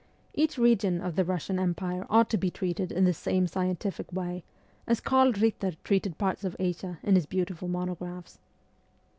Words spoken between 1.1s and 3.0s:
the Russian Empire ought to be treated